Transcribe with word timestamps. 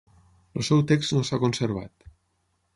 El 0.61 0.65
seu 0.69 0.81
text 0.93 1.15
no 1.17 1.23
s'ha 1.29 1.41
conservat. 1.45 2.11